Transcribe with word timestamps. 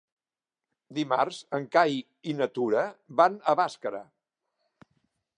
Dimarts 0.99 1.41
en 1.57 1.67
Cai 1.75 1.99
i 2.31 2.33
na 2.39 2.47
Tura 2.55 2.85
van 3.19 3.35
a 3.53 3.55
Bàscara. 3.61 4.01